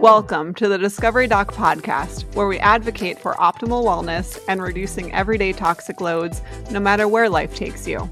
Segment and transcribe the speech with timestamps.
[0.00, 5.52] Welcome to the Discovery Doc podcast, where we advocate for optimal wellness and reducing everyday
[5.52, 6.40] toxic loads,
[6.70, 8.10] no matter where life takes you.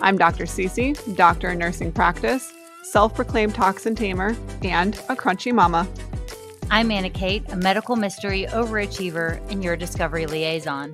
[0.00, 0.42] I'm Dr.
[0.42, 5.86] CeCe, doctor in nursing practice, self proclaimed toxin tamer, and a crunchy mama.
[6.68, 10.92] I'm Annah Kate, a medical mystery overachiever and your discovery liaison.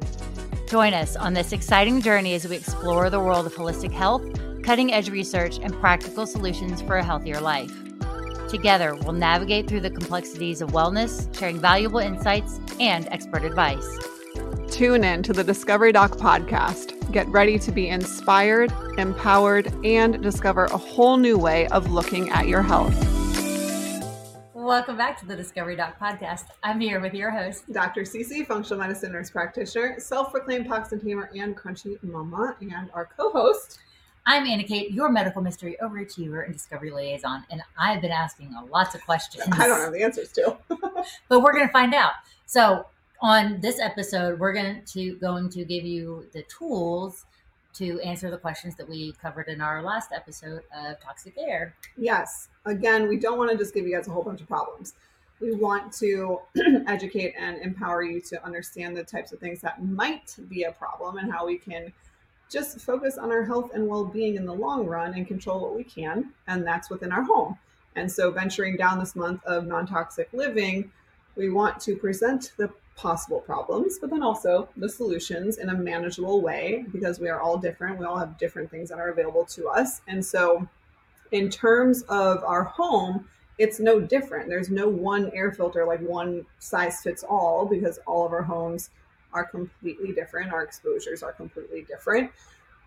[0.68, 4.22] Join us on this exciting journey as we explore the world of holistic health,
[4.62, 7.85] cutting edge research, and practical solutions for a healthier life.
[8.48, 13.98] Together, we'll navigate through the complexities of wellness, sharing valuable insights and expert advice.
[14.70, 17.10] Tune in to the Discovery Doc podcast.
[17.10, 22.46] Get ready to be inspired, empowered, and discover a whole new way of looking at
[22.46, 22.94] your health.
[24.54, 26.44] Welcome back to the Discovery Doc podcast.
[26.62, 28.02] I'm here with your host, Dr.
[28.02, 33.30] CeCe, functional medicine nurse practitioner, self proclaimed toxin tamer, and crunchy mama, and our co
[33.30, 33.78] host,
[34.28, 38.96] I'm Annah Kate, your medical mystery overachiever and discovery liaison, and I've been asking lots
[38.96, 39.44] of questions.
[39.52, 40.56] I don't have the answers to,
[41.28, 42.10] but we're going to find out.
[42.44, 42.86] So,
[43.22, 47.24] on this episode, we're going to going to give you the tools
[47.74, 51.72] to answer the questions that we covered in our last episode of toxic air.
[51.96, 52.48] Yes.
[52.64, 54.94] Again, we don't want to just give you guys a whole bunch of problems.
[55.40, 56.40] We want to
[56.88, 61.18] educate and empower you to understand the types of things that might be a problem
[61.18, 61.92] and how we can
[62.50, 65.76] just focus on our health and well being in the long run and control what
[65.76, 66.32] we can.
[66.46, 67.58] And that's within our home.
[67.96, 70.90] And so, venturing down this month of non toxic living,
[71.34, 76.40] we want to present the possible problems, but then also the solutions in a manageable
[76.40, 77.98] way because we are all different.
[77.98, 80.00] We all have different things that are available to us.
[80.08, 80.68] And so,
[81.32, 84.48] in terms of our home, it's no different.
[84.48, 88.90] There's no one air filter, like one size fits all, because all of our homes
[89.36, 90.52] are completely different.
[90.52, 92.30] Our exposures are completely different.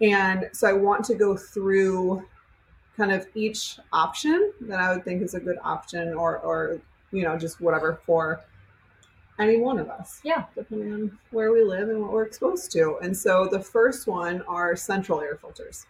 [0.01, 2.25] And so I want to go through
[2.97, 7.23] kind of each option that I would think is a good option or, or you
[7.23, 8.41] know, just whatever for
[9.37, 10.19] any one of us.
[10.23, 10.45] Yeah.
[10.55, 12.97] Depending on where we live and what we're exposed to.
[13.01, 15.85] And so the first one are central air filters.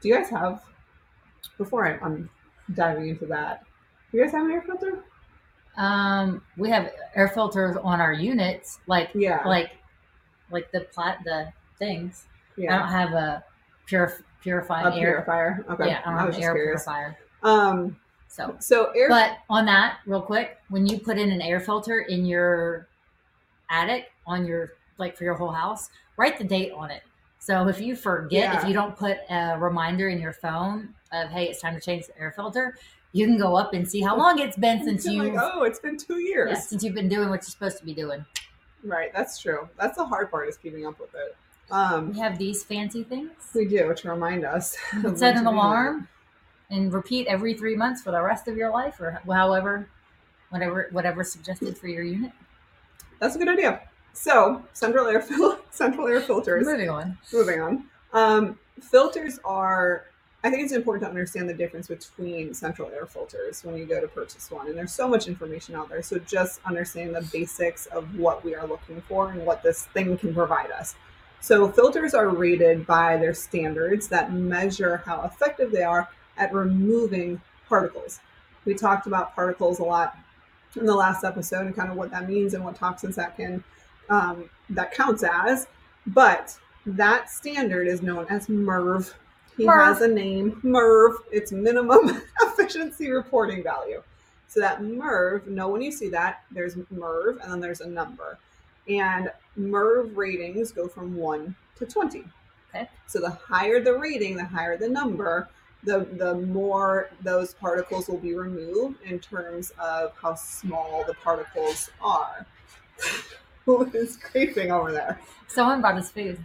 [0.00, 0.62] Do you guys have,
[1.58, 2.30] before I, I'm
[2.74, 3.64] diving into that,
[4.10, 5.04] do you guys have an air filter?
[5.76, 9.70] Um, we have air filters on our units, like yeah, like
[10.50, 12.26] like the plat the things.
[12.56, 12.74] Yeah.
[12.74, 13.44] I don't have a
[13.86, 15.12] pure purifying a air.
[15.24, 15.64] purifier.
[15.70, 15.88] Okay.
[15.88, 16.84] Yeah, I don't I have an air curious.
[16.84, 17.18] purifier.
[17.42, 17.96] Um,
[18.28, 22.00] So, so air but on that, real quick, when you put in an air filter
[22.00, 22.86] in your
[23.70, 27.02] attic on your like for your whole house, write the date on it.
[27.38, 28.60] So if you forget, Yeah.
[28.60, 32.06] if you don't put a reminder in your phone of hey, it's time to change
[32.06, 32.76] the air filter,
[33.12, 35.78] you can go up and see how long it's been since you like, oh, it's
[35.78, 36.50] been two years.
[36.52, 38.24] yeah, since you've been doing what you're supposed to be doing.
[38.84, 39.68] Right, that's true.
[39.78, 41.36] That's the hard part is keeping up with it.
[41.70, 43.30] Um, We have these fancy things.
[43.54, 44.76] we do to remind us.
[44.92, 46.08] You of can set an alarm
[46.70, 49.88] and repeat every three months for the rest of your life, or however,
[50.50, 52.32] whatever whatever suggested for your unit.
[53.20, 53.80] That's a good idea.
[54.12, 56.66] So, central air fil- central air filters.
[56.66, 57.18] Moving on.
[57.32, 57.84] Moving on.
[58.12, 60.04] Um, filters are.
[60.48, 64.00] I think it's important to understand the difference between central air filters when you go
[64.00, 64.66] to purchase one.
[64.66, 66.02] And there's so much information out there.
[66.02, 70.16] So just understanding the basics of what we are looking for and what this thing
[70.16, 70.94] can provide us.
[71.42, 77.42] So filters are rated by their standards that measure how effective they are at removing
[77.68, 78.20] particles.
[78.64, 80.16] We talked about particles a lot
[80.76, 83.62] in the last episode and kind of what that means and what toxins that can
[84.08, 85.66] um, that counts as.
[86.06, 89.12] But that standard is known as MERV.
[89.58, 89.84] He MERV.
[89.84, 91.16] has a name, MERV.
[91.32, 94.02] It's minimum efficiency reporting value.
[94.46, 98.38] So that MERV, know when you see that, there's MERV and then there's a number.
[98.88, 102.24] And MERV ratings go from 1 to 20.
[102.70, 102.88] Okay.
[103.06, 105.48] So the higher the rating, the higher the number,
[105.84, 111.90] the the more those particles will be removed in terms of how small the particles
[112.00, 112.46] are.
[113.64, 115.20] Who is scraping over there?
[115.46, 116.38] Someone brought us food.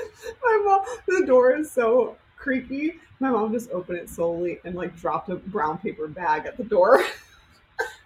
[0.42, 2.94] My mom, the door is so creaky.
[3.20, 6.64] My mom just opened it slowly and like dropped a brown paper bag at the
[6.64, 7.04] door.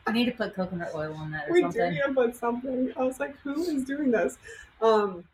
[0.06, 2.93] I need to put coconut oil on that or we do need to put something.
[2.97, 4.38] I was like, who is doing this?
[4.81, 5.25] Um,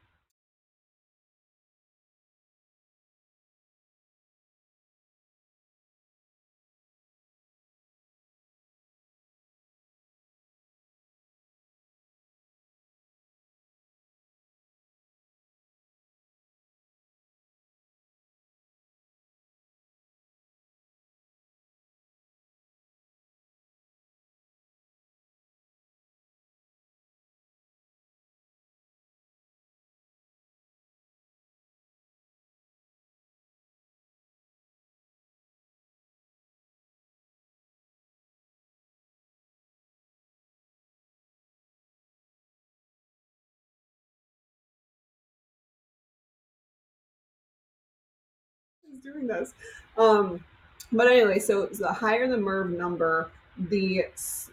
[49.00, 49.54] doing this.
[49.96, 50.44] Um,
[50.92, 54.06] but anyway, so the higher the MERV number, the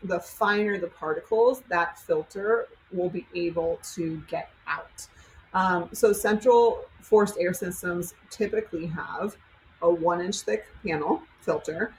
[0.03, 5.07] the finer the particles that filter will be able to get out.
[5.53, 9.35] Um, so central forced air systems typically have
[9.81, 11.93] a one inch thick panel filter.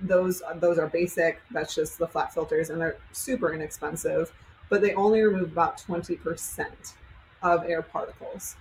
[0.00, 1.40] Those those are basic.
[1.50, 4.32] That's just the flat filters, and they're super inexpensive.
[4.68, 6.94] But they only remove about twenty percent
[7.42, 8.56] of air particles,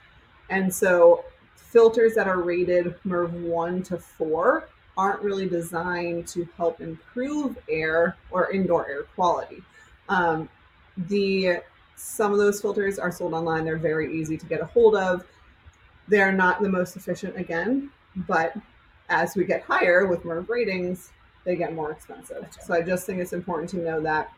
[0.50, 1.26] and so
[1.76, 8.16] filters that are rated MERV one to four aren't really designed to help improve air
[8.32, 9.62] or indoor air quality.
[10.08, 10.48] Um,
[11.10, 11.58] the
[11.98, 13.66] some of those filters are sold online.
[13.66, 15.26] They're very easy to get a hold of.
[16.08, 18.54] They're not the most efficient again, but
[19.10, 21.12] as we get higher with MERV ratings,
[21.44, 22.42] they get more expensive.
[22.42, 22.62] Gotcha.
[22.64, 24.32] So I just think it's important to know that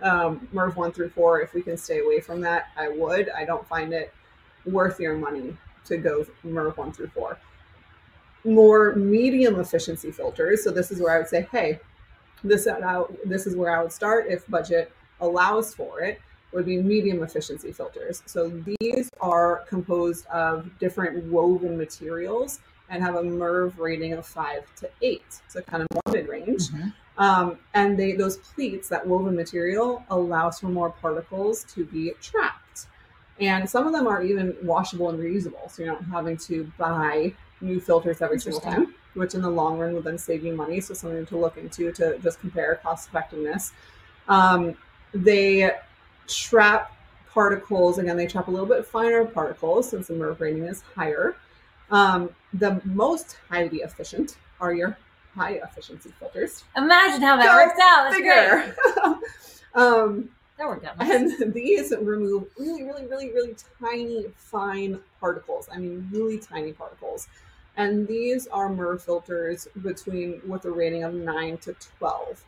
[0.00, 3.30] um, MERV one through four, if we can stay away from that, I would.
[3.30, 4.14] I don't find it
[4.64, 5.56] worth your money
[5.88, 7.38] to go MERV one through four.
[8.44, 10.62] More medium efficiency filters.
[10.62, 11.80] So this is where I would say, hey,
[12.44, 16.20] this out this is where I would start if budget allows for it
[16.52, 18.22] would be medium efficiency filters.
[18.26, 18.48] So
[18.80, 24.88] these are composed of different woven materials and have a MERV rating of five to
[25.02, 26.68] eight, so kind of more mid range.
[26.68, 26.88] Mm-hmm.
[27.18, 32.57] Um, and they those pleats, that woven material, allows for more particles to be trapped.
[33.40, 37.32] And some of them are even washable and reusable, so you're not having to buy
[37.60, 40.80] new filters every single time, which in the long run will then save you money.
[40.80, 43.72] So something to look into to just compare cost effectiveness.
[44.28, 44.76] Um,
[45.12, 45.72] they
[46.26, 46.92] trap
[47.30, 47.98] particles.
[47.98, 51.36] Again, they trap a little bit finer particles since the MERV rating is higher.
[51.90, 54.98] Um, the most highly efficient are your
[55.34, 56.64] high efficiency filters.
[56.76, 58.10] Imagine how that Go works out.
[58.10, 59.24] That's
[59.74, 60.28] um,
[60.58, 60.98] that worked out.
[60.98, 61.40] Nice.
[61.40, 65.68] And these remove really, really, really, really tiny, fine particles.
[65.72, 67.28] I mean, really tiny particles.
[67.76, 72.44] And these are MERV filters between with a rating of 9 to 12.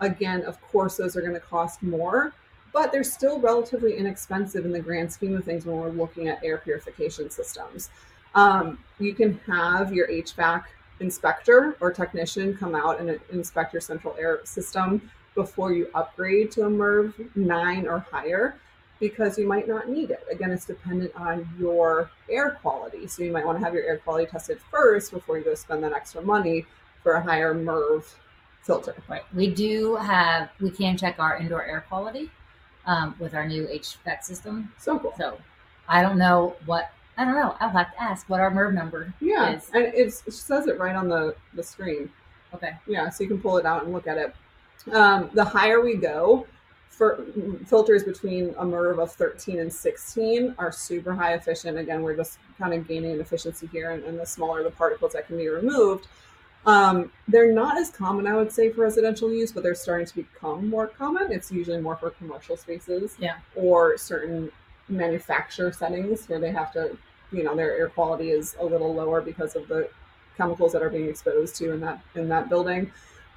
[0.00, 2.32] Again, of course, those are going to cost more,
[2.72, 6.42] but they're still relatively inexpensive in the grand scheme of things when we're looking at
[6.42, 7.90] air purification systems.
[8.34, 10.64] Um, you can have your HVAC
[10.98, 16.62] inspector or technician come out and inspect your central air system before you upgrade to
[16.62, 18.56] a MERV 9 or higher
[18.98, 20.24] because you might not need it.
[20.30, 23.06] Again, it's dependent on your air quality.
[23.06, 25.84] So you might want to have your air quality tested first before you go spend
[25.84, 26.66] that extra money
[27.02, 28.04] for a higher MERV
[28.62, 28.96] filter.
[29.06, 29.22] Right.
[29.34, 32.30] We do have, we can check our indoor air quality
[32.86, 34.72] um, with our new HVAC system.
[34.78, 35.14] So cool.
[35.18, 35.38] So
[35.88, 37.56] I don't know what I don't know.
[37.60, 39.70] I'll have to ask what our MERV number yeah, is.
[39.72, 42.10] and it's, it says it right on the the screen.
[42.54, 42.72] Okay.
[42.86, 44.34] Yeah, so you can pull it out and look at it.
[44.92, 46.46] Um, the higher we go,
[46.96, 47.26] for
[47.66, 51.76] filters between a MERV of 13 and 16 are super high efficient.
[51.76, 55.12] Again, we're just kind of gaining an efficiency here, and, and the smaller the particles
[55.12, 56.06] that can be removed.
[56.64, 60.14] Um, they're not as common, I would say, for residential use, but they're starting to
[60.16, 61.30] become more common.
[61.30, 63.36] It's usually more for commercial spaces yeah.
[63.54, 64.50] or certain
[64.88, 66.96] manufacturer settings where they have to,
[67.30, 69.88] you know, their air quality is a little lower because of the
[70.36, 72.90] chemicals that are being exposed to in that in that building.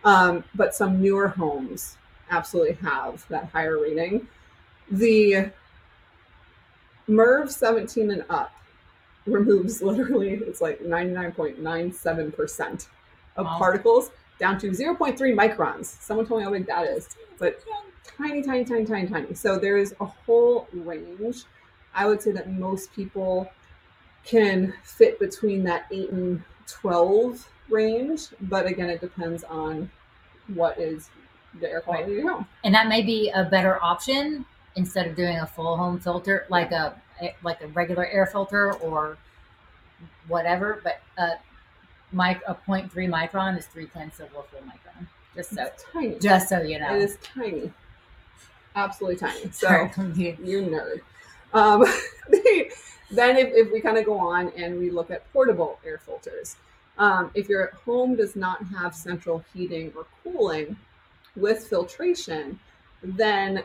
[0.03, 1.97] Um, but some newer homes
[2.29, 4.27] absolutely have that higher rating.
[4.91, 5.51] The
[7.07, 8.51] MERV 17 and up
[9.25, 12.87] removes literally it's like 99.97%
[13.35, 13.57] of wow.
[13.57, 15.85] particles down to 0.3 microns.
[15.85, 17.61] Someone told me how big that is, but
[18.17, 19.33] tiny, tiny, tiny, tiny, tiny.
[19.33, 21.43] So there is a whole range.
[21.93, 23.51] I would say that most people
[24.23, 29.89] can fit between that 8 and 12 range, but again, it depends on
[30.53, 31.09] what is
[31.59, 32.11] the air quality right.
[32.11, 32.47] of your home.
[32.63, 34.45] And that may be a better option
[34.75, 36.95] instead of doing a full home filter, like a
[37.43, 39.17] like a regular air filter or
[40.27, 40.81] whatever.
[40.83, 41.35] But uh,
[42.11, 45.07] mic a 0.3 micron is three tenths of a full micron.
[45.35, 46.19] Just so it's tiny.
[46.19, 47.71] Just so you know, it is tiny,
[48.75, 49.49] absolutely tiny.
[49.51, 51.01] So you nerd.
[51.53, 51.81] Um,
[53.11, 56.55] then if, if we kind of go on and we look at portable air filters,
[56.99, 60.75] um, if your home does not have central heating or cooling
[61.35, 62.59] with filtration,
[63.01, 63.63] then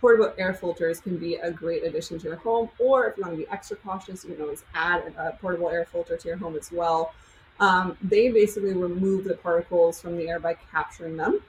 [0.00, 2.68] portable air filters can be a great addition to your home.
[2.80, 5.84] Or if you want to be extra cautious, you can always add a portable air
[5.84, 7.14] filter to your home as well.
[7.60, 11.40] Um, they basically remove the particles from the air by capturing them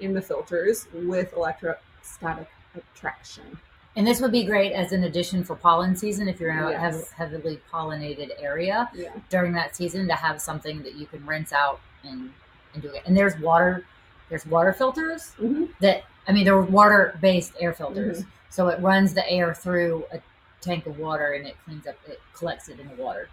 [0.00, 3.58] in the filters with electrostatic attraction.
[3.98, 6.70] And this would be great as an addition for pollen season if you're in a
[6.70, 7.10] yes.
[7.10, 9.10] heavily pollinated area yeah.
[9.28, 12.30] during that season to have something that you can rinse out and,
[12.74, 13.02] and do it.
[13.06, 13.84] And there's water,
[14.28, 15.64] there's water filters mm-hmm.
[15.80, 18.20] that, I mean, they're water based air filters.
[18.20, 18.30] Mm-hmm.
[18.50, 20.20] So it runs the air through a
[20.60, 23.28] tank of water and it cleans up, it collects it in the water.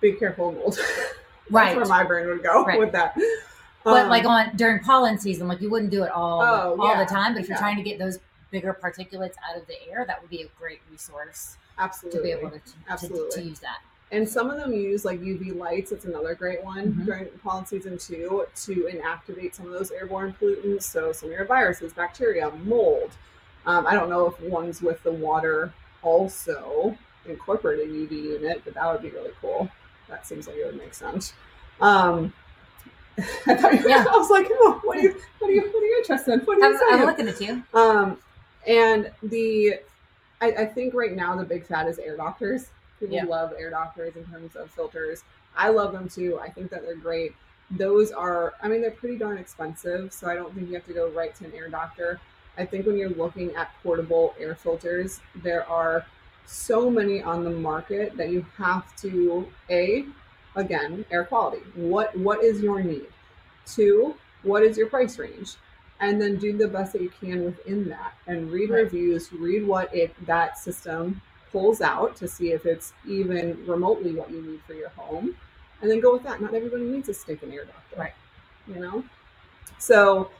[0.00, 0.78] Be careful, mold.
[1.50, 1.74] Right.
[1.74, 2.78] where my brain would go Right.
[2.78, 3.18] with that.
[3.82, 6.88] But Um, like on during pollen season, like you wouldn't do it all Oh, all
[6.88, 7.02] yeah.
[7.02, 7.32] the time.
[7.32, 8.18] But if you're trying to get those
[8.50, 12.18] bigger particulates out of the air, that would be a great resource Absolutely.
[12.18, 13.42] to be able to, to, Absolutely.
[13.42, 13.78] to use that.
[14.10, 15.92] And some of them use like UV lights.
[15.92, 17.04] It's another great one Mhm.
[17.04, 20.84] during pollen season too to inactivate some of those airborne pollutants.
[20.84, 23.10] So some of your viruses, bacteria, mold.
[23.66, 28.72] Um, I don't know if ones with the water also incorporate a UV unit, but
[28.74, 29.68] that would be really cool.
[30.08, 31.34] That seems like it would make sense.
[31.82, 32.32] Um,
[33.46, 34.06] I thought you, Yeah.
[34.10, 36.40] I was like, oh, what are you, what are you, what are you interested in?
[36.40, 37.62] What are I'm, you I'm looking at you.
[37.74, 38.16] Um,
[38.68, 39.80] and the,
[40.40, 42.68] I, I think right now the big fad is air doctors.
[43.00, 43.24] People Yeah.
[43.24, 45.24] love air doctors in terms of filters.
[45.56, 46.38] I love them too.
[46.40, 47.34] I think that they're great.
[47.70, 50.92] Those are, I mean, they're pretty darn expensive, so I don't think you have to
[50.94, 52.20] go right to an air doctor.
[52.56, 56.04] I think when you're looking at portable air filters, there are
[56.46, 60.04] so many on the market that you have to a
[60.56, 61.62] again air quality.
[61.74, 63.06] What what is your need?
[63.66, 65.54] Two, what is your price range?
[66.00, 68.82] And then do the best that you can within that and read Right.
[68.82, 74.30] reviews read what it that system pulls out to see if it's even remotely what
[74.30, 75.34] you need for your home
[75.80, 78.14] and then go with that not everybody needs a stinking air doctor Right.
[78.66, 79.04] you know
[79.78, 80.30] so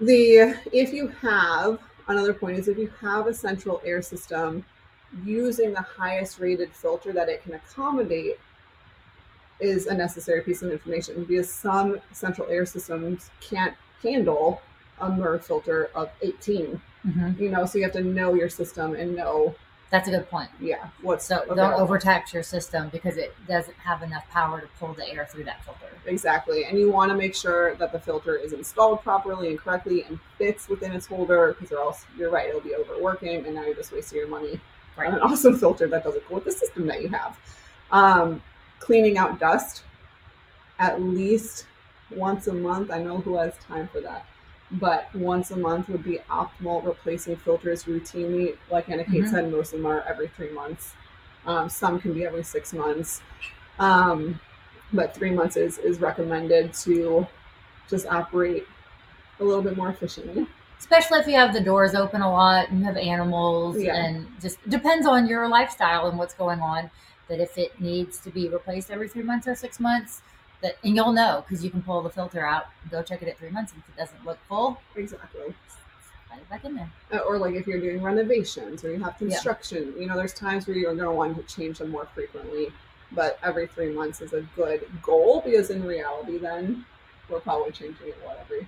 [0.00, 4.64] the if you have another point is if you have a central air system
[5.24, 8.38] using the highest rated filter that it can accommodate
[9.60, 14.60] is a necessary piece of information because some central air systems can't handle
[15.00, 16.80] a MERV filter of 18.
[17.02, 19.54] hmm You know, so you have to know your system and know,
[19.90, 20.50] That's a good point.
[20.60, 24.92] yeah, what's So don't overtax your system because it doesn't have enough power to pull
[24.94, 25.86] the air through that filter.
[26.06, 26.64] Exactly.
[26.64, 30.18] And you want to make sure that the filter is installed properly and correctly and
[30.38, 33.74] fits within its holder because or else you're right, it'll be overworking and now you're
[33.74, 34.60] just wasting your money
[34.96, 35.08] Right.
[35.08, 37.36] on an awesome filter that doesn't go with the system that you have.
[37.90, 38.40] Um,
[38.78, 39.82] cleaning out dust
[40.78, 41.66] at least
[42.10, 42.90] once a month.
[42.90, 44.24] I know who has time for that.
[44.74, 46.84] But once a month would be optimal.
[46.84, 49.30] Replacing filters routinely, like Annah Kate Mhm.
[49.30, 50.94] said, most of them are every three months.
[51.46, 53.22] Um, some can be every six months.
[53.78, 54.40] Um,
[54.92, 57.26] but three months is, is recommended to
[57.88, 58.66] just operate
[59.40, 60.46] a little bit more efficiently.
[60.78, 63.94] Especially if you have the doors open a lot and you have animals Yeah.
[63.96, 66.90] and just depends on your lifestyle and what's going on.
[67.28, 70.20] That if it needs to be replaced every three months or six months,
[70.62, 73.28] that and you'll know because you can pull the filter out and go check it
[73.28, 73.72] at three months.
[73.72, 75.54] And if it doesn't look full, Exactly.
[76.50, 76.90] back in there.
[77.12, 80.66] Uh, or like if you're doing renovations or you have construction, you know, there's times
[80.66, 82.68] where you're going to want to change them more frequently.
[83.12, 86.84] But every three months is a good goal because in reality, then
[87.28, 88.66] we're probably changing it what every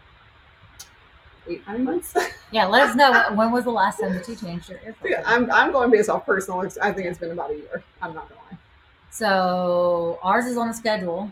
[1.49, 2.14] eight nine months.
[2.52, 5.50] Yeah, let us know when was the last time that you changed your yeah, I'm
[5.50, 6.61] I'm going based off personal.
[6.81, 7.83] I think it's been about a year.
[8.00, 8.57] I'm not gonna lie.
[9.11, 11.31] so ours is on the schedule.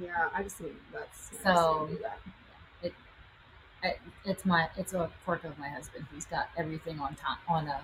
[0.00, 2.18] Yeah, I just think that's So- do that.
[2.82, 6.06] It, it's my it's a quirk of my husband.
[6.14, 7.80] He's got everything on top on a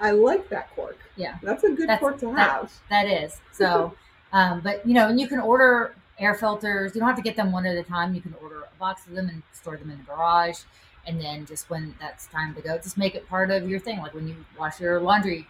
[0.00, 0.96] I like that cork.
[1.16, 1.36] Yeah.
[1.42, 2.72] that's a good That's- cork to that- have.
[2.88, 3.38] That is.
[3.52, 3.94] So,
[4.32, 6.94] um, but you know, and you can order air filters.
[6.94, 8.14] You don't have to get them one at a time.
[8.14, 10.60] You can order a box of them and store them in the garage.
[11.06, 13.98] And then just when that's time to go, just make it part of your thing.
[13.98, 15.46] Like when you wash your laundry,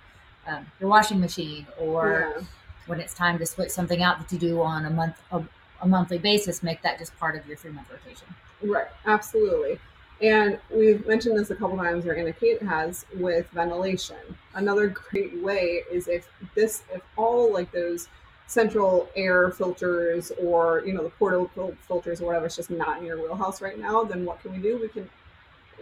[0.49, 2.43] um, your washing machine, or Yeah.
[2.87, 5.43] when it's time to switch something out that you do on a month, a,
[5.83, 8.27] a monthly basis, make that just part of your three month rotation.
[8.63, 9.79] Right, absolutely.
[10.23, 14.19] And we've mentioned this a couple times, or Annah Kate has, with ventilation.
[14.55, 18.09] Another great way is if this, if all like those
[18.47, 23.07] central air filters or you know the portable filters or whatever, it's just not in
[23.07, 24.05] your wheelhouse right now.
[24.05, 24.79] Then what can we do?
[24.79, 25.09] We can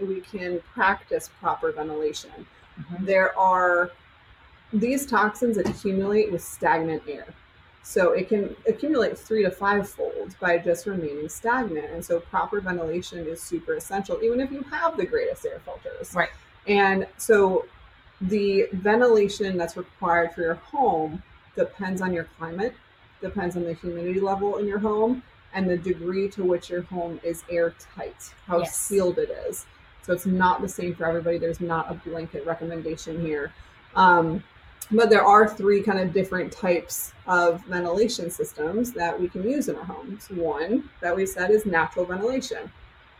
[0.06, 2.30] we can practice proper ventilation.
[2.78, 3.06] Mm-hmm.
[3.06, 3.90] There are
[4.72, 7.26] these toxins accumulate with stagnant air.
[7.88, 11.90] So it can accumulate three to five fold by just remaining stagnant.
[11.90, 16.12] And so proper ventilation is super essential, even if you have the greatest air filters.
[16.14, 16.28] Right.
[16.66, 17.64] And so
[18.20, 21.22] the ventilation that's required for your home
[21.56, 22.74] depends on your climate,
[23.22, 25.22] depends on the humidity level in your home,
[25.54, 28.76] and the degree to which your home is airtight, how Yes.
[28.76, 29.64] sealed it is.
[30.02, 31.38] So it's not the same for everybody.
[31.38, 33.50] There's not a blanket recommendation here.
[33.96, 34.44] Um,
[34.90, 39.68] but there are three kind of different types of ventilation systems that we can use
[39.68, 40.28] in our homes.
[40.30, 42.70] One that we said is natural ventilation.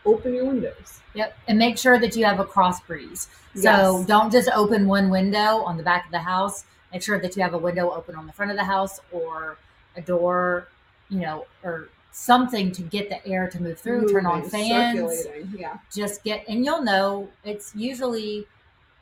[0.07, 1.01] Open your windows.
[1.15, 1.37] Yep.
[1.49, 3.29] And make sure that you have a cross breeze.
[3.55, 4.07] So Yes.
[4.07, 6.65] don't just open one window on the back of the house.
[6.93, 9.59] Make sure that you have a window open on the front of the house or
[9.97, 10.69] a door,
[11.11, 14.09] you know, or something to get the air to move through.
[14.09, 15.27] Turn on fans.
[15.55, 15.77] Yeah.
[15.95, 18.47] Just get, and you'll know it's usually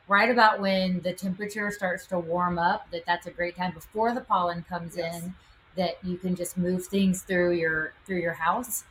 [0.07, 4.13] right about when the temperature starts to warm up that that's a great time before
[4.13, 5.23] the pollen comes Yes.
[5.23, 5.33] in
[5.75, 8.83] that you can just move things through your through your house,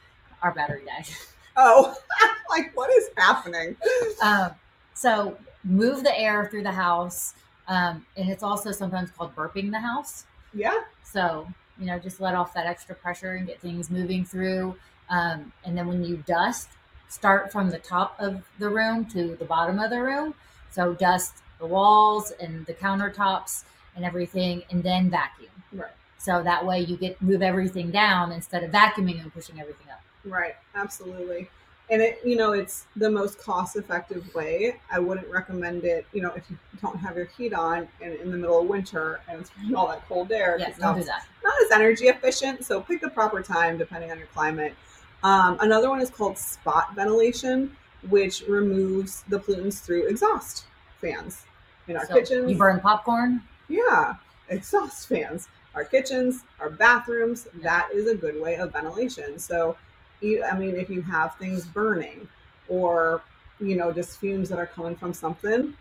[0.43, 1.07] our battery died.
[1.59, 1.97] Oh,
[2.51, 3.77] like what is happening?
[4.21, 4.51] um,
[4.93, 7.33] so move the air through the house,
[7.67, 10.27] um, and it's also sometimes called burping the house.
[10.53, 10.79] Yeah.
[11.03, 14.77] So you know, just let off that extra pressure and get things moving through.
[15.09, 16.69] Um, and then when you dust,
[17.09, 20.35] start from the top of the room to the bottom of the room.
[20.77, 23.65] So dust the walls and the countertops
[23.97, 25.49] and everything, and then vacuum.
[25.73, 25.91] Right.
[26.19, 30.03] So that way you get move everything down instead of vacuuming and pushing everything up.
[30.27, 30.55] Right.
[30.75, 31.49] Absolutely.
[31.89, 34.77] And it, you know, it's the most cost-effective way.
[34.91, 38.31] I wouldn't recommend it, you know, if you don't have your heat on and in
[38.31, 40.57] the middle of winter and it's all that cold air.
[40.59, 41.25] Yes, don't do that.
[41.43, 42.67] not as energy efficient.
[42.67, 44.75] So pick the proper time depending on your climate.
[45.23, 47.75] Um, another one is called spot ventilation,
[48.09, 50.65] which removes the pollutants through exhaust
[51.01, 51.45] fans
[51.89, 52.51] in our So kitchens.
[52.51, 53.43] You burn popcorn.
[53.69, 54.15] Yeah,
[54.49, 55.49] exhaust fans.
[55.75, 59.39] Our kitchens, our bathrooms, that is a good way of ventilation.
[59.39, 59.77] So,
[60.21, 62.27] you, I mean, if you have things burning
[62.69, 63.23] or,
[63.61, 65.75] you know, just fumes that are coming from something,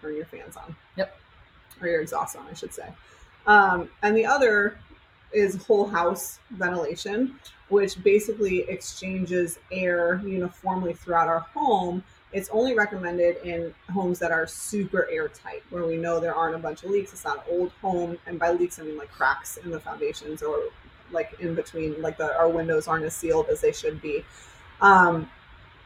[0.00, 0.74] turn your fans on.
[0.96, 1.16] Yep.
[1.80, 2.88] Or your exhaust on, I should say.
[3.46, 4.78] Um, and the other
[5.32, 12.02] is whole house ventilation, which basically exchanges air uniformly throughout our home
[12.32, 16.58] it's only recommended in homes that are super airtight, where we know there aren't a
[16.58, 17.12] bunch of leaks.
[17.12, 20.42] It's not an old home, and by leaks I mean like cracks in the foundations
[20.42, 20.64] or
[21.12, 24.24] like in between, like the our windows aren't as sealed as they should be.
[24.80, 25.30] Um,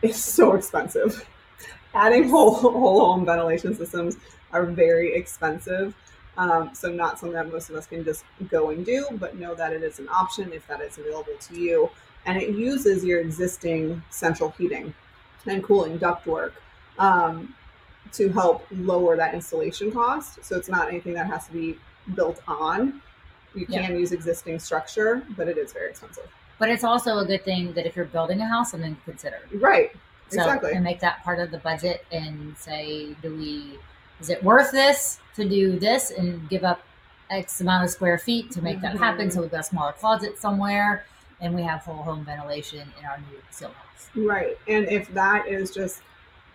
[0.03, 1.25] it's so expensive.
[1.95, 4.17] Adding whole whole home ventilation systems
[4.53, 5.95] are very expensive.
[6.41, 9.55] Um, so not something that most of us can just go and do, but know
[9.55, 11.91] that it is an option if that is available to you.
[12.25, 14.95] And it uses your existing central heating
[15.47, 16.53] and cooling ductwork
[16.99, 17.55] um,
[18.13, 20.43] to help lower that installation cost.
[20.43, 21.79] So it's not anything that has to be
[22.15, 23.03] built on.
[23.55, 23.87] You Yeah.
[23.87, 26.29] can use existing structure, but it is very expensive.
[26.59, 29.41] But it's also a good thing that if you're building a house, something to consider.
[29.55, 29.93] Right.
[30.29, 30.73] So Exactly.
[30.73, 33.79] and make that part of the budget and say, do we
[34.21, 36.83] is it worth this to do this and give up
[37.31, 39.31] X amount of square feet to make that happen?
[39.31, 41.05] So we've got a smaller closet somewhere
[41.41, 44.09] and we have whole home ventilation in our new seal house.
[44.15, 44.59] Right.
[44.69, 46.03] And if that is just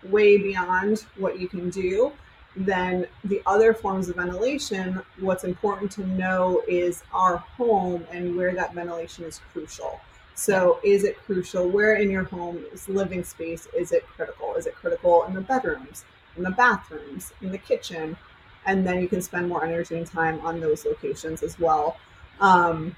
[0.03, 2.11] way beyond what you can do,
[2.55, 8.53] then the other forms of ventilation, what's important to know is our home and where
[8.53, 9.99] that ventilation is crucial.
[10.35, 11.69] So, is it crucial?
[11.69, 14.53] Where in your home's living space is it critical?
[14.55, 16.03] Is it critical in the bedrooms,
[16.37, 18.17] in the bathrooms, in the kitchen?
[18.65, 21.97] And then you can spend more energy and time on those locations as well.
[22.39, 22.95] Um,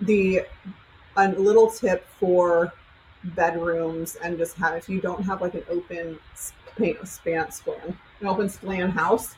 [0.00, 0.46] the
[1.16, 2.72] a little tip for
[3.22, 8.26] bedrooms and just have if you don't have like an open span, span span an
[8.26, 9.34] open span house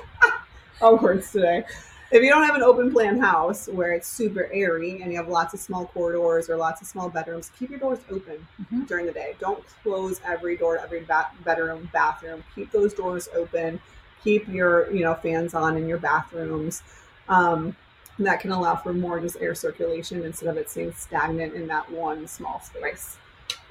[0.80, 1.64] all words today
[2.12, 5.28] if you don't have an open plan house where it's super airy and you have
[5.28, 8.86] lots of small corridors or lots of small bedrooms keep your doors open Mhm.
[8.86, 13.80] during the day don't close every door every ba- bedroom bathroom keep those doors open
[14.22, 16.82] keep your you know fans on in your bathrooms
[17.28, 17.74] um,
[18.18, 21.90] that can allow for more just air circulation instead of it staying stagnant in that
[21.90, 23.18] one small space.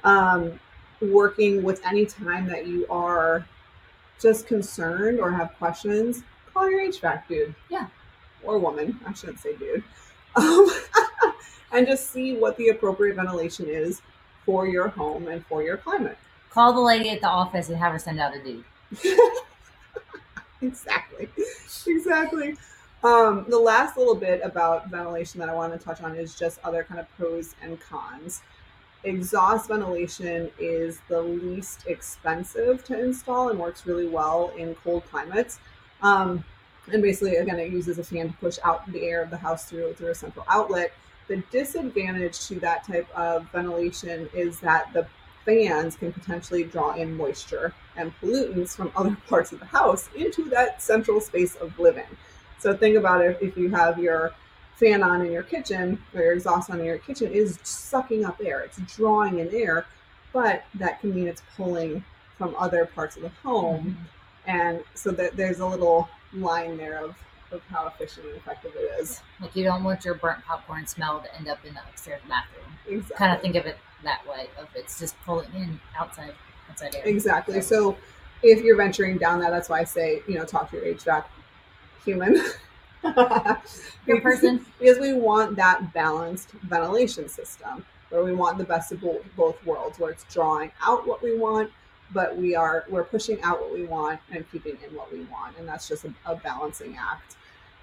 [0.04, 0.60] Um,
[1.00, 3.44] working with any time that you are
[4.20, 6.22] just concerned or have questions,
[6.54, 7.54] call your HVAC dude.
[7.68, 7.86] Yeah.
[8.46, 8.98] Or woman.
[9.06, 9.82] I shouldn't say dude.
[10.36, 10.68] Um,
[11.72, 14.02] and just see what the appropriate ventilation is
[14.44, 16.18] for your home and for your climate.
[16.50, 18.64] Call the lady at the office and have her send out a dude.
[20.62, 21.28] exactly
[21.86, 22.56] exactly
[23.02, 26.58] um, the last little bit about ventilation that i want to touch on is just
[26.64, 28.42] other kind of pros and cons
[29.04, 35.58] exhaust ventilation is the least expensive to install and works really well in cold climates
[36.02, 36.44] um,
[36.92, 39.64] and basically again it uses a fan to push out the air of the house
[39.64, 40.92] through through a central outlet
[41.28, 45.06] the disadvantage to that type of ventilation is that the
[45.44, 50.44] fans can potentially draw in moisture and pollutants from other parts of the house into
[50.50, 52.04] that central space of living.
[52.58, 54.32] So think about it if you have your
[54.76, 58.40] fan on in your kitchen or your exhaust on in your kitchen is sucking up
[58.44, 58.60] air.
[58.60, 59.86] It's drawing in air,
[60.32, 62.04] but that can mean it's pulling
[62.36, 63.96] from other parts of the home.
[64.46, 64.50] Mm-hmm.
[64.50, 67.16] And so that there's a little line there of,
[67.52, 69.20] of how efficient and effective it is.
[69.40, 72.66] Like you don't want your burnt popcorn smell to end up in the upstairs bathroom.
[72.86, 73.16] Exactly.
[73.16, 74.48] Kind of think of it that way.
[74.58, 76.34] Of it's just pulling in outside
[76.70, 77.02] outside air.
[77.04, 77.60] Exactly.
[77.60, 77.96] So
[78.42, 81.24] if you're venturing down that, that's why I say, you know, talk to your HVAC
[82.04, 82.40] human.
[84.06, 84.64] Your person.
[84.78, 89.64] because we want that balanced ventilation system where we want the best of both, both
[89.66, 91.70] worlds, where it's drawing out what we want,
[92.12, 95.56] but we are we're pushing out what we want and keeping in what we want,
[95.58, 97.36] and that's just a, a balancing act.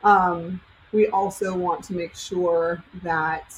[0.03, 3.53] Um, we also want to make sure that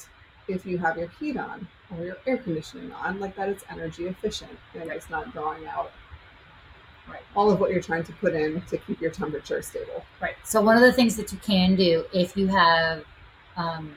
[0.48, 4.06] if you have your heat on or your air conditioning on, like that it's energy
[4.06, 5.92] efficient and it's not drawing out
[7.08, 7.20] Right.
[7.36, 10.04] all of what you're trying to put in to keep your temperature stable.
[10.20, 10.34] Right.
[10.42, 13.04] So one of the things that you can do if you have
[13.56, 13.94] um,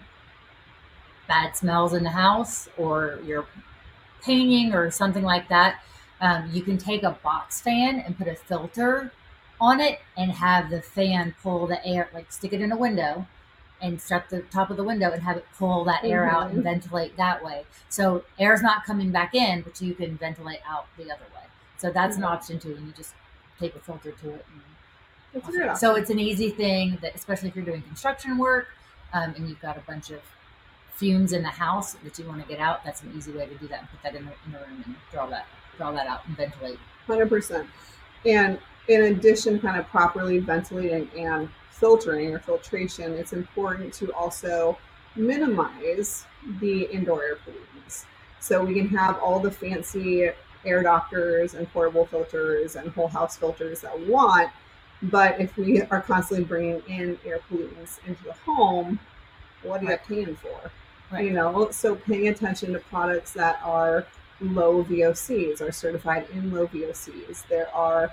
[1.27, 3.47] bad smells in the house or you're
[4.21, 5.81] painting or something like that,
[6.21, 9.11] um, you can take a box fan and put a filter
[9.61, 13.25] on it and have the fan pull the air, like stick it in a window
[13.81, 16.59] and shut the top of the window and have it pull that air out and
[16.59, 16.63] Mhm.
[16.63, 17.65] ventilate that way.
[17.89, 21.43] So air's not coming back in, but you can ventilate out the other way.
[21.77, 22.31] So that's an Mhm.
[22.31, 23.13] option too, and you just
[23.57, 24.45] tape a filter to it.
[24.51, 24.61] And
[25.33, 28.67] That's a good so it's an easy thing that, especially if you're doing construction work
[29.13, 30.21] um, and you've got a bunch of
[30.93, 32.83] fumes in the house that you want to get out.
[32.83, 34.83] That's an easy way to do that and put that in the, in the room
[34.85, 35.45] and draw that
[35.79, 36.77] draw that out and ventilate.
[37.07, 37.67] Hundred percent.
[38.25, 44.77] And in addition, kind of properly ventilating and filtering or filtration, it's important to also
[45.15, 46.25] minimize
[46.59, 48.05] the indoor air pollutants.
[48.39, 50.29] So we can have all the fancy
[50.65, 54.49] air doctors and portable filters and whole house filters that we want,
[55.03, 58.99] but if we are constantly bringing in air pollutants into the home,
[59.63, 60.71] what are you paying for?
[61.11, 61.25] Right.
[61.25, 64.05] You know, so paying attention to products that are
[64.41, 67.47] low VOCs are certified in low VOCs.
[67.47, 68.11] There are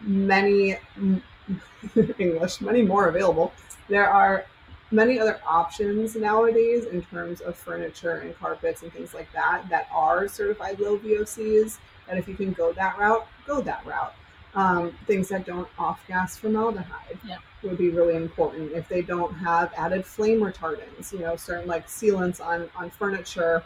[0.00, 0.78] many
[2.18, 3.52] English, many more available.
[3.88, 4.44] There are
[4.90, 9.88] many other options nowadays in terms of furniture and carpets and things like that that
[9.92, 11.78] are certified low VOCs.
[12.06, 14.14] That if you can go that route, go that route.
[14.54, 17.36] Um, things that don't off gas formaldehyde Yeah.
[17.62, 18.72] would be really important.
[18.72, 23.62] If they don't have added flame retardants, you know, certain like sealants on on furniture,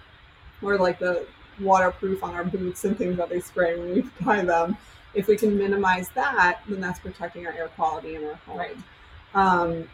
[0.61, 1.27] or like the
[1.61, 4.77] waterproof on our boots and things that they spray when we buy them.
[5.15, 8.59] If we can minimize that, then that's protecting our air quality in our home.
[8.59, 8.77] Right.
[9.35, 9.89] Um,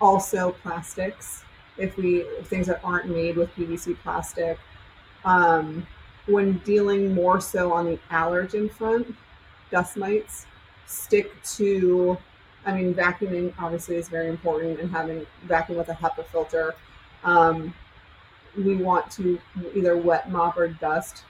[0.00, 1.44] also, plastics.
[1.76, 4.58] If we if things that aren't made with PVC plastic,
[5.24, 5.86] um,
[6.26, 9.14] when dealing more so on the allergen front,
[9.70, 10.46] dust mites,
[10.86, 12.18] stick to.
[12.66, 16.74] I mean, vacuuming obviously is very important, and having vacuum with a HEPA filter.
[17.24, 17.74] Um,
[18.56, 19.38] we want to
[19.74, 21.24] either wet mop or dust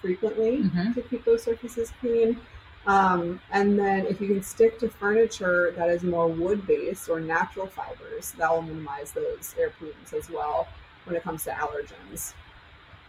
[0.00, 0.94] frequently Mhm.
[0.94, 2.40] to keep those surfaces clean.
[2.86, 7.18] Um, and then if you can stick to furniture that is more wood based or
[7.20, 10.68] natural fibers, that will minimize those air pollutants as well
[11.04, 12.34] when it comes to allergens.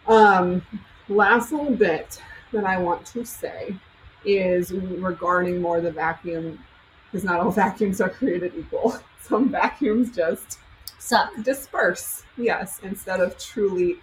[0.08, 0.66] Um,
[1.10, 2.22] last little bit
[2.54, 3.76] that I want to say
[4.24, 6.64] is regarding more the vacuum,
[7.12, 8.98] because not all vacuums are created equal.
[9.22, 10.60] Some vacuums just
[11.06, 11.32] Suck.
[11.44, 12.24] disperse.
[12.38, 13.98] Yes instead of truly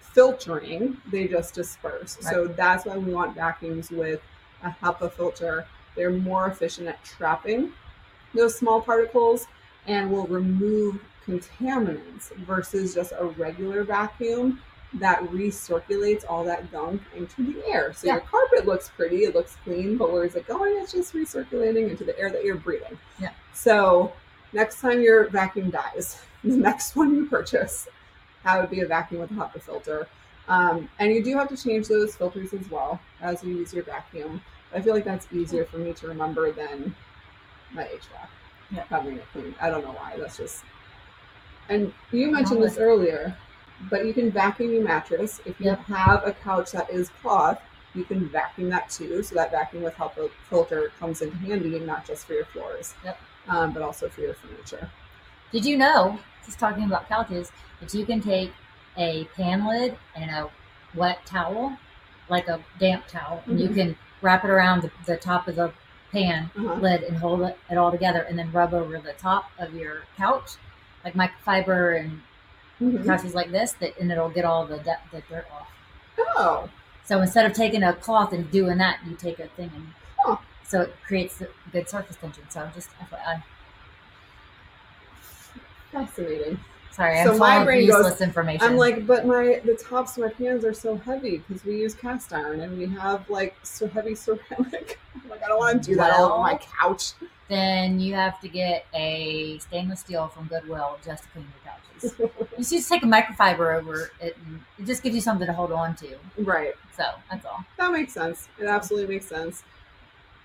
[0.00, 2.18] filtering they just disperse.
[2.20, 4.20] So that's why we want vacuums with
[4.62, 5.66] a HEPA filter.
[5.94, 7.72] They're more efficient at trapping
[8.34, 9.46] those small particles
[9.86, 14.60] and will remove contaminants versus just a regular vacuum
[14.94, 17.92] that recirculates all that gunk into the air.
[17.92, 20.74] So your carpet looks pretty it looks clean but where is it going?
[20.80, 22.96] It's just recirculating into the air that you're breathing.
[23.18, 23.30] Yeah.
[23.52, 24.12] so
[24.52, 27.88] next time your vacuum dies, the next one you purchase,
[28.44, 30.08] have it be a vacuum with a HEPA filter.
[30.48, 33.82] Um, and you do have to change those filters as well as you use your
[33.82, 34.40] vacuum.
[34.72, 36.94] I feel like that's easier for me to remember than
[37.72, 38.28] my HVAC.
[38.70, 38.84] Yeah.
[38.88, 39.54] Having it clean.
[39.60, 40.14] I don't know why.
[40.18, 40.62] That's just.
[41.68, 43.36] And you mentioned this earlier,
[43.90, 45.40] but you can vacuum your mattress.
[45.44, 45.78] If you Yep.
[45.86, 47.60] have a couch that is cloth,
[47.94, 49.22] you can vacuum that too.
[49.22, 53.18] So that vacuum with HEPA filter comes in handy, not just for your floors Yep.
[53.48, 54.90] um, but also for your furniture.
[55.52, 58.52] Did you know, just talking about couches, that you can take
[58.96, 60.50] a pan lid and a
[60.94, 61.76] wet towel,
[62.28, 63.74] like a damp towel, and you Mhm.
[63.74, 65.72] can wrap it around the, the top of the
[66.12, 66.74] pan Uh-huh.
[66.74, 70.04] lid and hold it, it all together and then rub over the top of your
[70.16, 70.52] couch,
[71.04, 72.22] like microfiber and
[72.80, 73.04] Mhm.
[73.06, 75.68] couches like this, that and it'll get all the, de- the dirt off.
[76.36, 76.68] Oh,
[77.04, 80.36] So instead of taking a cloth and doing that, you take a thing and Huh.
[80.64, 82.48] so it creates a good surface tension.
[82.50, 83.42] So I'm just FYI.
[86.04, 86.58] Fascinating.
[86.92, 88.66] Sorry, So I'm my brain goes- information.
[88.66, 91.94] I'm like, but my the tops of my pans are so heavy because we use
[91.94, 94.98] cast iron and we have like so heavy ceramic.
[95.14, 97.12] I'm like, I don't want to do that all over my couch.
[97.48, 102.50] then you have to get a stainless steel from Goodwill just to clean your couches.
[102.58, 105.52] you should just take a microfiber over it, and it just gives you something to
[105.52, 106.16] hold on to.
[106.38, 106.74] right.
[106.96, 107.62] So that's all.
[107.78, 108.48] That makes sense.
[108.58, 109.64] It absolutely makes sense.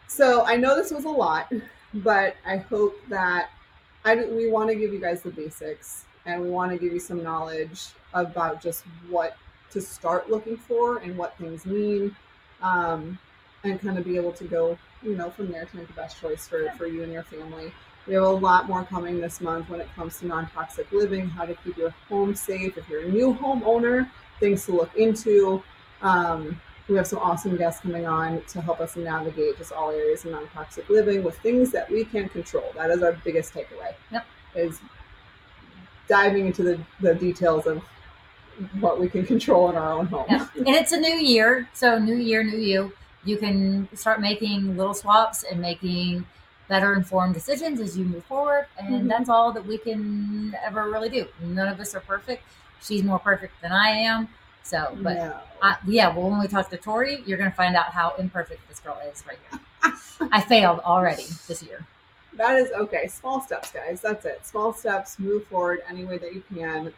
[0.07, 1.49] So I know this was a lot,
[1.93, 3.51] but I hope that
[4.03, 6.99] I we want to give you guys the basics and we want to give you
[6.99, 9.37] some knowledge about just what
[9.71, 12.15] to start looking for and what things mean,
[12.61, 13.17] um,
[13.63, 16.19] and kind of be able to go, you know, from there to make the best
[16.19, 17.71] choice for for you and your family.
[18.07, 21.29] We have a lot more coming this month when it comes to non toxic living,
[21.29, 22.77] how to keep your home safe.
[22.77, 24.09] If you're a new homeowner,
[24.39, 25.63] things to look into.
[26.01, 26.59] Um,
[26.91, 30.31] we have some awesome guests coming on to help us navigate just all areas of
[30.31, 32.71] non toxic living with things that we can control.
[32.75, 33.93] That is our biggest takeaway.
[34.11, 34.25] Yep.
[34.55, 34.81] Is
[36.09, 37.81] diving into the, the details of
[38.81, 40.25] what we can control in our own home.
[40.29, 40.45] Yeah.
[40.57, 42.91] And it's a new year, so new year, new you.
[43.23, 46.25] You can start making little swaps and making
[46.67, 48.65] better informed decisions as you move forward.
[48.77, 49.07] And Mhm.
[49.07, 51.27] that's all that we can ever really do.
[51.41, 52.43] None of us are perfect.
[52.81, 54.27] She's more perfect than I am.
[54.63, 55.39] So, but No.
[55.61, 58.67] I, yeah, well, when we talk to Tori, you're going to find out how imperfect
[58.69, 60.29] this girl is right here.
[60.31, 61.85] I failed already this year.
[62.33, 63.07] That is okay.
[63.07, 64.01] Small steps, guys.
[64.01, 64.45] That's it.
[64.45, 65.19] Small steps.
[65.19, 66.93] Move forward any way that you can.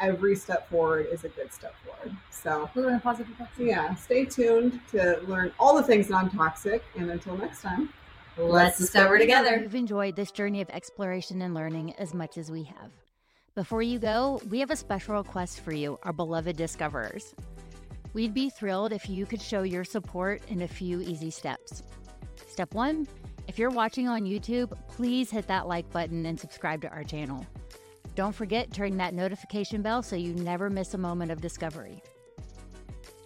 [0.00, 2.16] Every step forward is a good step forward.
[2.30, 3.66] So, We were in a positive direction.
[3.66, 6.82] yeah, stay tuned to learn all the things non toxic.
[6.96, 7.92] And until next time,
[8.38, 9.58] Let's discover together.
[9.60, 12.90] You've enjoyed this journey of exploration and learning as much as we have.
[13.56, 17.34] Before you go, we have a special request for you, our beloved discoverers.
[18.12, 21.82] We'd be thrilled if you could show your support in a few easy steps.
[22.48, 23.08] Step one
[23.48, 27.44] if you're watching on YouTube, please hit that like button and subscribe to our channel.
[28.14, 32.00] Don't forget to ring that notification bell so you never miss a moment of discovery.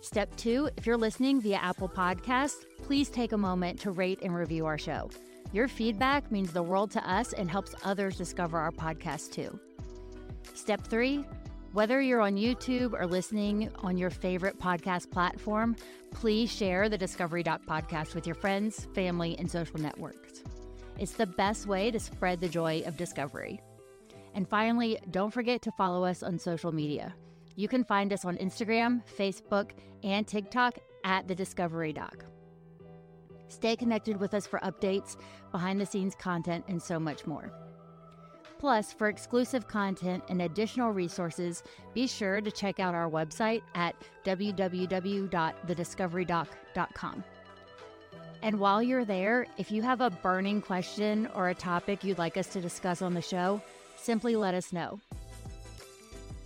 [0.01, 4.35] Step two, if you're listening via Apple Podcasts, please take a moment to rate and
[4.35, 5.11] review our show.
[5.53, 9.61] Your feedback means the world to us and helps others discover our podcast too.
[10.53, 11.25] Step three,
[11.73, 15.75] whether you're on YouTube or listening on your favorite podcast platform,
[16.13, 20.43] please share the Discovery Doc podcast with your friends, family, and social networks.
[20.99, 23.61] It's the best way to spread the joy of discovery.
[24.35, 27.15] And finally, don't forget to follow us on social media.
[27.57, 29.71] You can find us on Instagram, Facebook,
[30.03, 32.25] and TikTok at The Discovery Doc.
[33.49, 35.17] Stay connected with us for updates,
[35.53, 37.53] behind the scenes content, and so much more.
[38.65, 43.95] Plus, for exclusive content and additional resources, be sure to check out our website at
[44.25, 47.25] www.thediscoverydoc.com.
[48.41, 52.39] And while you're there, if you have a burning question or a topic you'd like
[52.39, 53.61] us to discuss on the show,
[53.97, 54.99] simply let us know.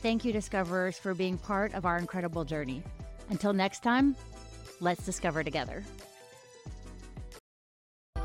[0.02, 2.82] Thank you, Discoverers, for being part of our incredible journey.
[3.30, 4.16] Until next time,
[4.80, 5.84] let's discover together.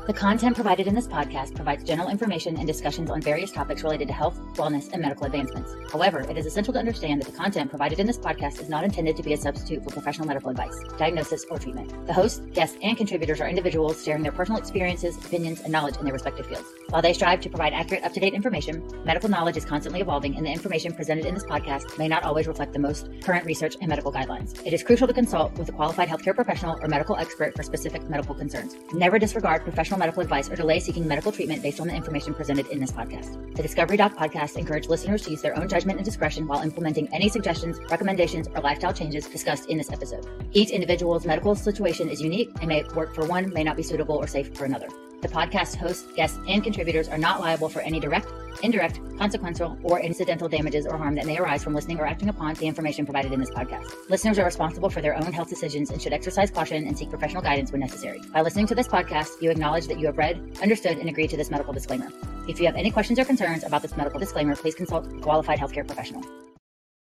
[0.06, 4.08] The content provided in this podcast provides general information and discussions on various topics related
[4.08, 5.74] to health, wellness, and medical advancements.
[5.90, 8.84] However, it is essential to understand that the content provided in this podcast is not
[8.84, 12.06] intended to be a substitute for professional medical advice, diagnosis, or treatment.
[12.06, 16.04] The hosts, guests, and contributors are individuals sharing their personal experiences, opinions, and knowledge in
[16.04, 16.68] their respective fields.
[16.90, 20.36] While they strive to provide accurate, up to date information, medical knowledge is constantly evolving,
[20.36, 23.78] and the information presented in this podcast may not always reflect the most current research
[23.80, 24.60] and medical guidelines.
[24.66, 28.06] It is crucial to consult with a qualified healthcare professional or medical expert for specific
[28.10, 28.76] medical concerns.
[28.92, 29.64] Never disregard
[29.94, 32.90] professional medical advice or delay seeking medical treatment based on the information presented in this
[32.90, 33.54] podcast.
[33.54, 37.08] The Discovery Doc podcast encourage listeners to use their own judgment and discretion while implementing
[37.12, 40.26] any suggestions, recommendations, or lifestyle changes discussed in this episode.
[40.52, 44.16] Each individual's medical situation is unique and may work for one, may not be suitable
[44.16, 44.88] or safe for another.
[45.24, 48.30] The podcast hosts, guests, and contributors are not liable for any direct,
[48.62, 52.52] indirect, consequential, or incidental damages or harm that may arise from listening or acting upon
[52.56, 53.90] the information provided in this podcast.
[54.10, 57.40] Listeners are responsible for their own health decisions and should exercise caution and seek professional
[57.40, 58.20] guidance when necessary.
[58.34, 61.38] By listening to this podcast, you acknowledge that you have read, understood, and agreed to
[61.38, 62.12] this medical disclaimer.
[62.46, 65.58] If you have any questions or concerns about this medical disclaimer, please consult a qualified
[65.58, 66.22] healthcare professional.